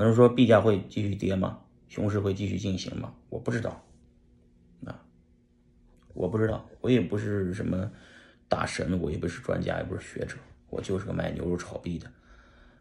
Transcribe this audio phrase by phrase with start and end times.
[0.00, 1.60] 有人说币价会继续跌吗？
[1.88, 3.12] 熊市会继续进行吗？
[3.28, 3.84] 我不知道，
[4.84, 5.04] 啊，
[6.14, 7.90] 我不知道，我也不是什么
[8.48, 10.36] 大神，我也不是专家，也不是学者，
[10.70, 12.10] 我就是个卖牛肉炒币的，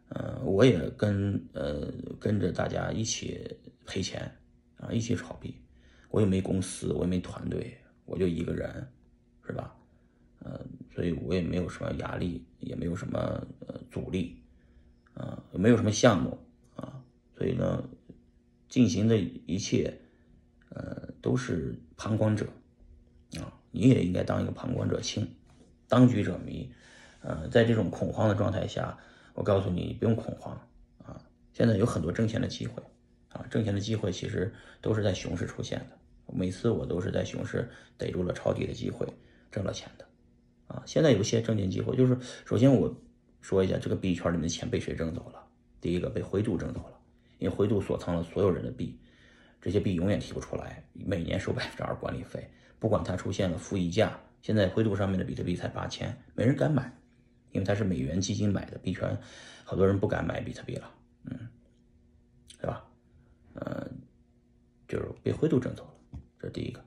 [0.09, 4.31] 嗯，我也跟呃跟着大家一起赔钱
[4.77, 5.55] 啊，一起炒币，
[6.09, 7.75] 我也没公司，我也没团队，
[8.05, 8.87] 我就一个人，
[9.43, 9.75] 是吧？
[10.39, 10.61] 呃，
[10.93, 13.19] 所以我也没有什么压力，也没有什么
[13.65, 14.39] 呃阻力，
[15.15, 16.37] 啊，也没有什么项目，
[17.37, 17.87] 所以呢。
[18.69, 19.97] 进行的一切，
[20.71, 22.45] 呃，都是旁观者，
[23.39, 25.25] 啊，你也应该当一个旁观者清，
[25.87, 26.69] 当局者迷，
[27.21, 28.97] 呃，在这种恐慌的状态下，
[29.33, 30.53] 我告诉你，不用恐慌，
[30.97, 31.15] 啊，
[31.53, 32.83] 现在有很多挣钱的机会，
[33.29, 35.97] 啊，挣钱的机会其实都是在熊市出现的，
[36.33, 39.07] 每次我都是在熊市逮住了抄底的机会，
[39.49, 40.05] 挣了钱的，
[40.67, 42.93] 啊，现在有些挣钱机会，就是首先我
[43.39, 45.47] 说一下，这个币圈里面的钱被谁挣走了？
[45.79, 46.96] 第一个被灰度挣走了。
[47.39, 48.97] 因为灰度锁仓了所有人的币，
[49.61, 56.91] 这些币永远提不出来，每年收百分之二管理费，不管它出现了负溢价，现在灰度上面的比特币才八千，没人敢买，
[57.51, 59.17] 因为它是美元基金买的币圈，
[59.63, 60.91] 好多人不敢买比特币了，
[61.25, 61.47] 嗯，
[62.59, 62.85] 对吧？
[63.55, 63.91] 嗯，
[64.87, 66.83] 就是被灰度挣走了，这是第一个，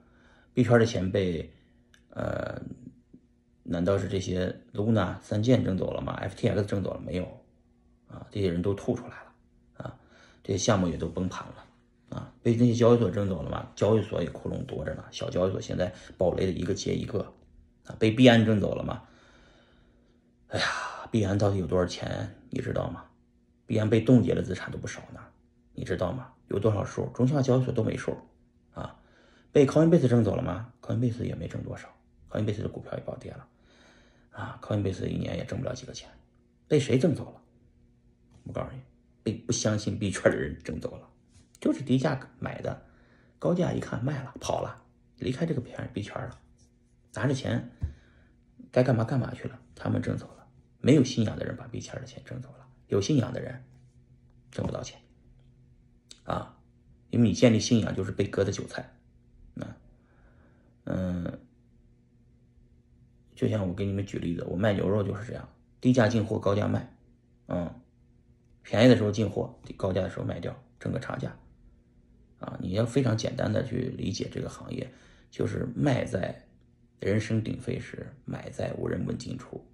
[0.55, 1.51] 币圈的钱被，
[2.11, 2.61] 呃，
[3.63, 7.25] 难道是这些 Luna 三件挣走了吗？FTX 挣走了没有？
[8.09, 9.30] 啊，这些人都吐出来了。
[10.43, 13.69] 这些项目也都崩盘了，啊，被那些交易所挣走了嘛？
[13.77, 17.21] 交易所也窟窿多着呢，小交易所现在暴雷的一个接一个，
[17.87, 19.03] 啊，被币安挣走了吗？
[20.49, 20.67] 哎呀，
[21.11, 22.35] 币安到底有多少钱？
[22.51, 23.05] 你知道吗？
[23.67, 25.21] 币安被冻结的资产都不少呢，
[25.75, 26.33] 你知道吗？
[26.49, 27.07] 有多少数？
[27.15, 28.17] 中下交易所都没数，
[28.75, 28.97] 啊，
[29.53, 31.89] 被 Coinbase 挣走了吗？Coinbase 也没挣多少
[32.29, 33.47] ，Coinbase 的股票也暴跌了，
[34.33, 36.11] 啊，Coinbase 一年也挣不了几个钱，
[36.67, 37.41] 被谁挣走了？
[38.43, 38.81] 我告诉你。
[39.23, 41.09] 被不相信币圈的人挣走了，
[41.61, 42.87] 就是低价买的，
[43.39, 44.83] 高价一看卖了跑了，
[45.19, 46.39] 离开这个币币圈了，
[47.15, 47.71] 拿着钱
[48.73, 49.59] 该干嘛干嘛去了。
[49.75, 50.47] 他们挣走了，
[50.81, 53.63] 没有信仰的人把币圈的钱挣走了，有信仰的人
[54.51, 55.01] 挣不到钱
[56.25, 56.59] 啊，
[57.11, 58.95] 因为你建立信仰就是被割的韭菜，
[59.55, 59.67] 那
[60.85, 61.41] 嗯，
[63.35, 65.49] 就像我给你们举例子，我卖牛肉就是这样，
[65.81, 66.95] 低价进货高价卖，
[67.49, 67.80] 嗯。
[68.63, 71.35] 便宜的时候进货，高价的时候卖掉，挣个差价，
[72.39, 74.89] 啊，你要非常简单的去理解这个行业，
[75.31, 76.47] 就是卖在
[77.01, 79.67] 人声鼎沸时，买在无人问津处，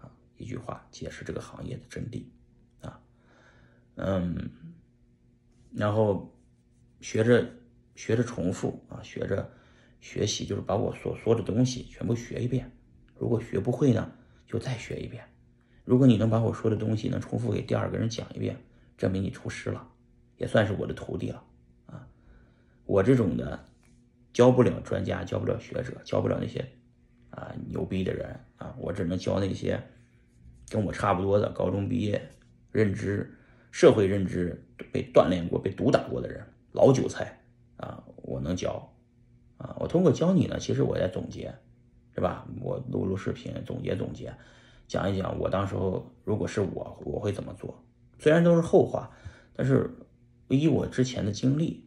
[0.00, 2.24] 啊，一句话解释这个行业的真谛，
[2.80, 3.00] 啊，
[3.96, 4.50] 嗯，
[5.72, 6.32] 然后
[7.00, 7.46] 学着
[7.96, 9.50] 学着重复啊，学着
[10.00, 12.70] 学习，就是把我所说的东西全部学一遍，
[13.16, 14.12] 如果学不会呢，
[14.46, 15.24] 就再学一遍。
[15.88, 18.58] 如果你能把我说的东西能重复给第二个人讲一遍，
[18.98, 19.88] 证明你出师了，
[20.36, 21.42] 也算是我的徒弟了
[21.86, 22.06] 啊！
[22.84, 23.64] 我这种的
[24.34, 26.62] 教不了专家，教不了学者，教不了那些
[27.30, 29.82] 啊牛逼的人啊，我只能教那些
[30.68, 32.20] 跟我差不多的高中毕业、
[32.70, 33.34] 认知、
[33.70, 34.62] 社会认知
[34.92, 37.40] 被锻炼过、被毒打过的人，老韭菜
[37.78, 38.92] 啊，我能教
[39.56, 39.74] 啊！
[39.80, 41.54] 我通过教你呢，其实我在总结，
[42.14, 42.46] 是吧？
[42.60, 44.34] 我录录视频，总结总结。
[44.88, 47.84] 讲一讲我当时候如果是我我会怎么做，
[48.18, 49.10] 虽然都是后话，
[49.54, 49.94] 但是
[50.48, 51.86] 以我之前的经历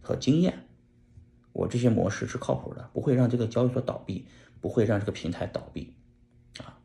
[0.00, 0.66] 和经验，
[1.52, 4.26] 我这些模式是靠谱的，不会让这个交易所倒闭，
[4.60, 5.94] 不会让这个平台倒闭，
[6.60, 6.78] 啊，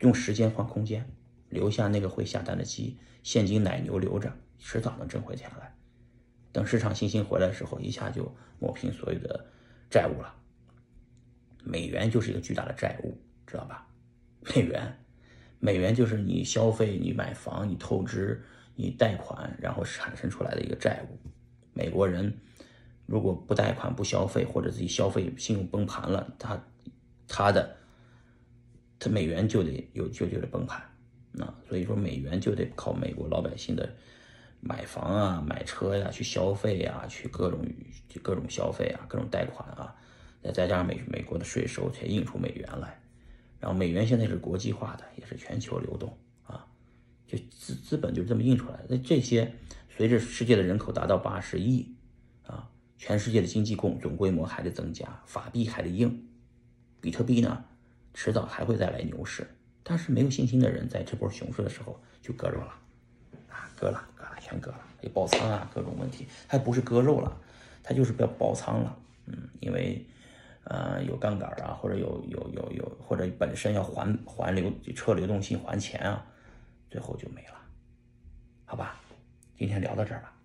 [0.00, 1.10] 用时间换空间，
[1.48, 5.74] 留下那个会下单的鸡，现金奶牛留着，迟早能挣回钱来。
[6.52, 9.46] 等市场信心回来的时候，一下就抹平所有的
[9.90, 10.34] 债务了。
[11.64, 13.16] 美元就是一个巨大的债务，
[13.46, 13.88] 知道吧？
[14.54, 14.96] 美元，
[15.58, 18.42] 美元就是你消费、你买房、你透支、
[18.74, 21.18] 你贷款，然后产生出来的一个债务。
[21.72, 22.38] 美国人
[23.06, 26.64] 如果不贷款、不消费，或者自己消费信用崩盘了，他
[27.26, 27.76] 他的
[28.98, 30.82] 他美元就得有就就得崩盘。
[31.32, 33.94] 那所以说，美元就得靠美国老百姓的
[34.60, 37.66] 买房啊、买车呀、去消费呀、去各种
[38.22, 39.94] 各种消费啊、各种贷款啊，
[40.42, 42.98] 再再加上美美国的税收，才印出美元来。
[43.58, 46.66] 然后美元现在是国际化的，也是全球流动啊，
[47.26, 48.78] 就资资本就这么印出来。
[48.88, 49.52] 那这些
[49.88, 51.94] 随着世界的人口达到八十亿
[52.46, 52.68] 啊，
[52.98, 56.28] 全世界的经济共总规模还得增加，法币还得硬，
[57.00, 57.64] 比特币呢，
[58.12, 59.46] 迟早还会再来牛市。
[59.82, 62.74] 但是没有信心的人在这波熊市的时候就割肉了
[63.48, 67.40] 啊，割了割了全割了，有爆仓啊，各种问题，它不是割肉了，
[67.82, 70.06] 它就是要爆仓了，嗯，因为。
[70.68, 76.26] 呃，有杠杆啊，或者有有有有，或者本身要还还流撤流动性还钱啊，
[76.90, 77.54] 最后就没了，
[78.64, 79.00] 好吧？
[79.56, 80.35] 今天聊到这儿吧。